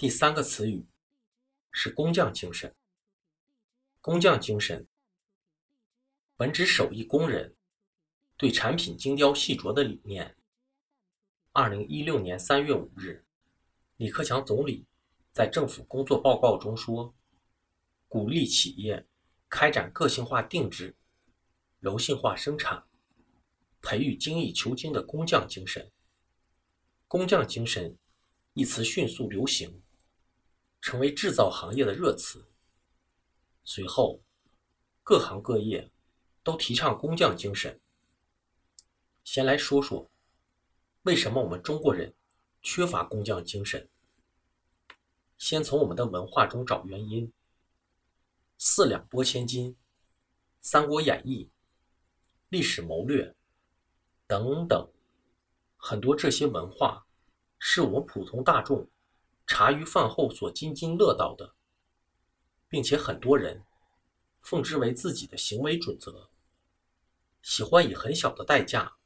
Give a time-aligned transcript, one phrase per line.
[0.00, 0.86] 第三个词语
[1.70, 2.74] 是工匠精神。
[4.00, 4.88] 工匠精神
[6.38, 7.54] 本指手艺工人
[8.38, 10.34] 对产品精雕细琢的理念。
[11.52, 13.26] 二零一六年三月五日，
[13.98, 14.86] 李克强总理
[15.32, 17.14] 在政府工作报告中说，
[18.08, 19.06] 鼓励企业
[19.50, 20.96] 开展个性化定制、
[21.78, 22.82] 柔性化生产，
[23.82, 25.92] 培育精益求精的工匠精神。
[27.06, 27.98] 工匠精神
[28.54, 29.82] 一词迅速流行。
[30.80, 32.46] 成为制造行业的热词。
[33.64, 34.22] 随后，
[35.02, 35.90] 各行各业
[36.42, 37.80] 都提倡工匠精神。
[39.22, 40.10] 先来说说，
[41.02, 42.14] 为什么我们中国人
[42.62, 43.88] 缺乏工匠精神？
[45.38, 47.32] 先从我们的文化中找原因。
[48.58, 49.72] 四两拨千斤、
[50.60, 51.44] 《三国演义》、
[52.50, 53.34] 历史谋略
[54.26, 54.90] 等等，
[55.76, 57.06] 很多这些文化，
[57.58, 58.86] 是我们普通大众。
[59.52, 61.56] 茶余饭后所津津乐道的，
[62.68, 63.64] 并且很多人
[64.40, 66.30] 奉之为自己的行为准则，
[67.42, 68.96] 喜欢以很小的代价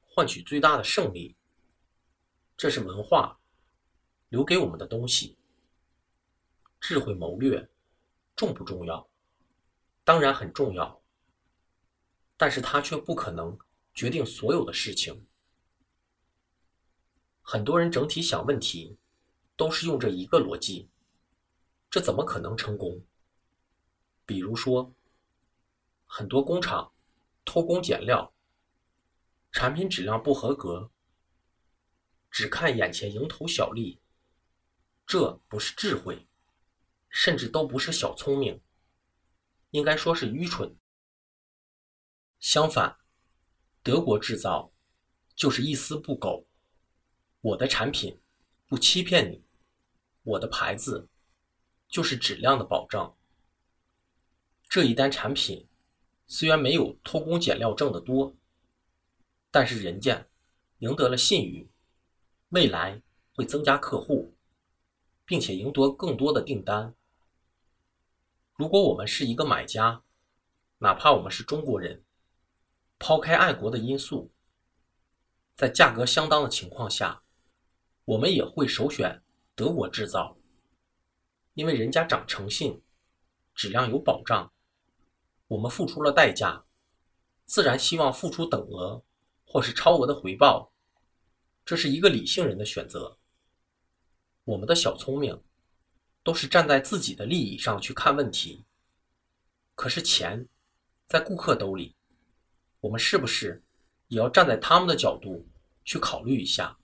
[0.00, 1.36] 换取最大的胜利。
[2.56, 3.38] 这是文化
[4.30, 5.36] 留给我们的东西。
[6.80, 7.68] 智慧谋略
[8.34, 9.06] 重不重要？
[10.04, 11.02] 当然很重要，
[12.38, 13.58] 但是它却不可能
[13.92, 15.26] 决定所有的事情。
[17.42, 18.96] 很多人整体想问题。
[19.56, 20.90] 都是用这一个逻辑，
[21.90, 23.02] 这怎么可能成功？
[24.26, 24.92] 比如说，
[26.04, 26.92] 很多工厂
[27.44, 28.34] 偷工减料，
[29.52, 30.90] 产品质量不合格，
[32.30, 33.98] 只看眼前蝇头小利，
[35.06, 36.28] 这不是智慧，
[37.08, 38.60] 甚至都不是小聪明，
[39.70, 40.76] 应该说是愚蠢。
[42.40, 42.98] 相反，
[43.82, 44.70] 德国制造
[45.34, 46.46] 就是一丝不苟，
[47.40, 48.20] 我的产品
[48.66, 49.45] 不欺骗你。
[50.26, 51.08] 我的牌子
[51.88, 53.16] 就是质量的保障。
[54.68, 55.68] 这一单产品
[56.26, 58.34] 虽然没有偷工减料挣得多，
[59.52, 60.26] 但是人家
[60.78, 61.70] 赢得了信誉，
[62.48, 63.00] 未来
[63.34, 64.34] 会增加客户，
[65.24, 66.92] 并且赢得更多的订单。
[68.56, 70.02] 如果我们是一个买家，
[70.78, 72.02] 哪怕我们是中国人，
[72.98, 74.32] 抛开爱国的因素，
[75.54, 77.22] 在价格相当的情况下，
[78.04, 79.22] 我们也会首选。
[79.56, 80.36] 德国制造，
[81.54, 82.82] 因为人家讲诚信，
[83.54, 84.52] 质量有保障，
[85.48, 86.62] 我们付出了代价，
[87.46, 89.02] 自然希望付出等额
[89.46, 90.70] 或是超额的回报，
[91.64, 93.16] 这是一个理性人的选择。
[94.44, 95.42] 我们的小聪明，
[96.22, 98.66] 都是站在自己的利益上去看问题。
[99.74, 100.46] 可是钱
[101.06, 101.96] 在顾客兜里，
[102.80, 103.64] 我们是不是
[104.08, 105.48] 也要站在他们的角度
[105.82, 106.78] 去考虑一下？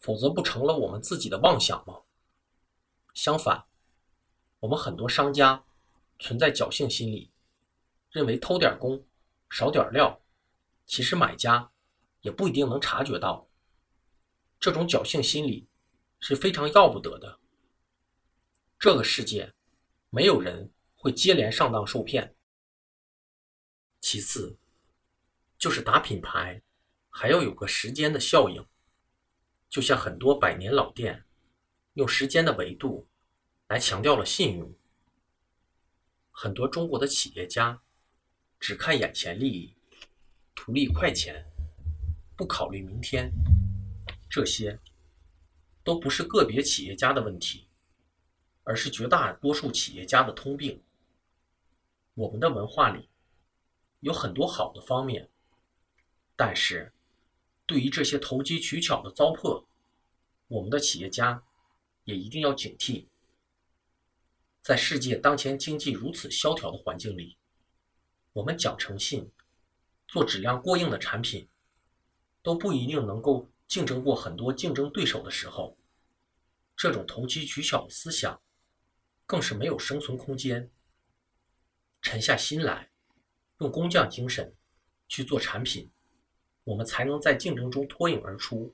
[0.00, 2.00] 否则不成了我们自己的妄想吗？
[3.12, 3.66] 相反，
[4.58, 5.62] 我们很多商家
[6.18, 7.30] 存在侥幸心理，
[8.10, 9.04] 认为偷点工、
[9.50, 10.20] 少点料，
[10.86, 11.70] 其实买家
[12.22, 13.46] 也不一定能察觉到。
[14.58, 15.68] 这种侥幸心理
[16.18, 17.38] 是非常要不得的。
[18.78, 19.52] 这个世界
[20.08, 22.34] 没有人会接连上当受骗。
[24.00, 24.58] 其次，
[25.58, 26.62] 就是打品牌
[27.10, 28.66] 还要有个时间的效应。
[29.70, 31.24] 就像很多百年老店，
[31.94, 33.06] 用时间的维度
[33.68, 34.74] 来强调了信用。
[36.32, 37.80] 很多中国的企业家
[38.58, 39.76] 只看眼前利益，
[40.56, 41.46] 图利快钱，
[42.36, 43.30] 不考虑明天。
[44.28, 44.76] 这些
[45.84, 47.68] 都不是个别企业家的问题，
[48.64, 50.82] 而是绝大多数企业家的通病。
[52.14, 53.08] 我们的文化里
[54.00, 55.30] 有很多好的方面，
[56.34, 56.92] 但是。
[57.70, 59.64] 对于这些投机取巧的糟粕，
[60.48, 61.40] 我们的企业家
[62.02, 63.06] 也一定要警惕。
[64.60, 67.36] 在世界当前经济如此萧条的环境里，
[68.32, 69.30] 我们讲诚信、
[70.08, 71.48] 做质量过硬的产品，
[72.42, 75.76] 都不一定能够竞争过很多竞争对手的时候，
[76.76, 78.42] 这种投机取巧的思想
[79.26, 80.68] 更是没有生存空间。
[82.02, 82.90] 沉下心来，
[83.60, 84.52] 用工匠精神
[85.06, 85.88] 去做产品。
[86.70, 88.72] 我们才能在竞争中脱颖而出。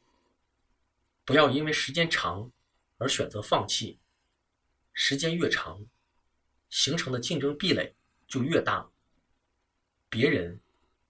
[1.24, 2.52] 不要因为时间长
[2.98, 3.98] 而选择放弃，
[4.92, 5.82] 时间越长，
[6.68, 7.94] 形成的竞争壁垒
[8.28, 8.86] 就越大，
[10.10, 10.60] 别人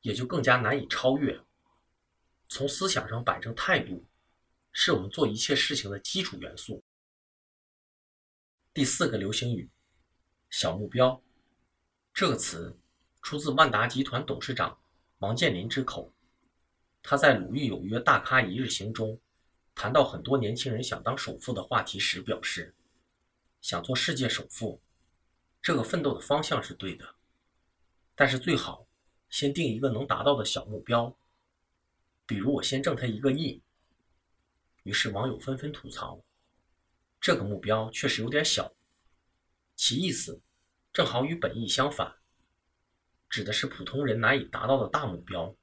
[0.01, 1.37] 也就更加难以超越。
[2.49, 4.07] 从思想上摆正态度，
[4.71, 6.81] 是我们做一切事情的基础元素。
[8.73, 9.69] 第四个流行语
[10.51, 11.21] “小目标”
[12.15, 12.79] 这个词，
[13.23, 14.79] 出自万达集团董事长
[15.19, 16.13] 王健林之口。
[17.09, 19.17] 他在《鲁豫有约大咖一日行》中
[19.77, 22.75] 谈到很多年轻人想当首富的话题时，表示，
[23.61, 24.83] 想做世界首富，
[25.63, 27.15] 这个奋斗的方向是对的，
[28.17, 28.89] 但是最好
[29.31, 31.17] 先定一个能达到的小目标，
[32.27, 33.63] 比如我先挣他一个亿。
[34.83, 36.21] 于是网友纷纷吐槽，
[37.21, 38.75] 这个目标确实有点小，
[39.77, 40.43] 其意思
[40.93, 42.17] 正好与本意相反，
[43.31, 45.55] 指的是普通人难以达到的大目标，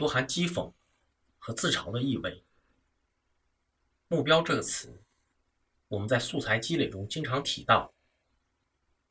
[0.00, 0.72] 多含讥讽
[1.38, 2.42] 和自嘲的意味。
[4.08, 5.02] 目标这个词，
[5.88, 7.92] 我们在素材积累中经常提到，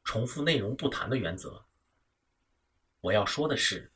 [0.04, 1.64] 重复内容不谈的原则。
[3.02, 3.92] 我要说的是，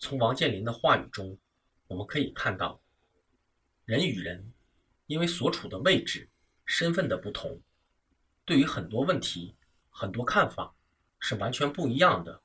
[0.00, 1.38] 从王健林的话语中，
[1.86, 2.82] 我们可以看到，
[3.84, 4.52] 人与人
[5.06, 6.28] 因为所处的位置、
[6.64, 7.62] 身份的不同，
[8.44, 9.54] 对于很多问题、
[9.90, 10.74] 很多看法
[11.20, 12.42] 是完全不一样的。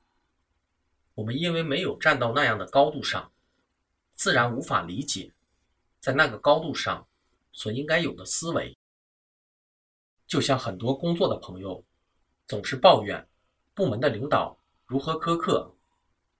[1.14, 3.32] 我们因为没有站到那样的高度上，
[4.14, 5.32] 自然无法理解，
[6.00, 7.06] 在那个高度上。
[7.54, 8.74] 所应该有的思维，
[10.26, 11.84] 就像很多工作的朋友
[12.46, 13.28] 总是抱怨
[13.74, 15.70] 部门的领导如何苛刻，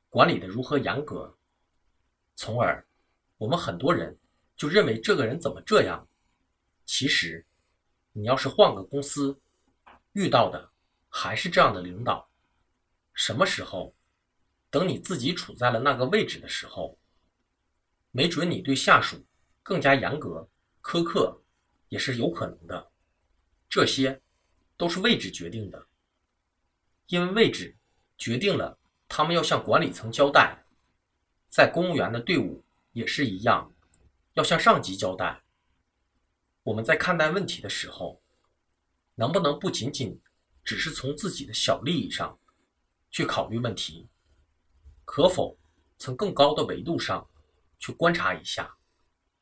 [0.08, 1.36] 管理的如何严格，
[2.34, 2.82] 从而
[3.36, 4.18] 我们很多人
[4.56, 6.08] 就认为这个人怎么这样。
[6.86, 7.44] 其实，
[8.12, 9.38] 你要是换个公司，
[10.14, 10.70] 遇到的
[11.10, 12.26] 还是这样的领导，
[13.12, 13.94] 什么时候
[14.70, 16.98] 等你自己处在了那个位置的时候，
[18.12, 19.22] 没准你对下属
[19.64, 20.48] 更加严格。
[20.80, 21.40] 苛刻
[21.88, 22.90] 也是有可能的，
[23.68, 24.20] 这些
[24.76, 25.86] 都是位置决定的，
[27.06, 27.76] 因为位置
[28.18, 28.76] 决定了
[29.06, 30.64] 他们要向管理层交代，
[31.48, 33.72] 在公务员的队伍也是一样，
[34.32, 35.40] 要向上级交代。
[36.64, 38.20] 我们在看待问题的时候，
[39.14, 40.20] 能不能不仅仅
[40.64, 42.36] 只是从自己的小利益上
[43.08, 44.08] 去考虑问题，
[45.04, 45.56] 可否
[45.96, 47.24] 从更高的维度上
[47.82, 48.74] 去观察一下？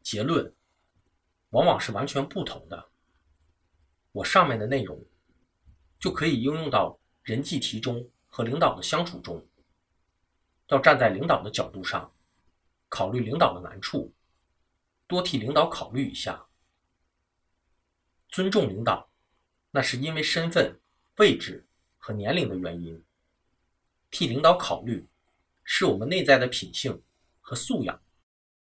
[0.02, 0.52] 结论。
[1.50, 2.90] 往往是完全不同的。
[4.12, 5.04] 我上面的内容
[5.98, 9.44] 就可以应用到人际题中和领导的相处中。
[10.68, 12.14] 要站在领导的角度上，
[12.88, 14.14] 考虑领导的难处，
[15.08, 16.46] 多替领导考虑一下。
[18.28, 19.10] 尊重领导，
[19.72, 20.80] 那是因为身份、
[21.16, 21.66] 位置
[21.98, 23.04] 和年龄的原因。
[24.08, 25.04] 替领导考虑，
[25.64, 27.02] 是我们内在的品性
[27.40, 28.00] 和素养。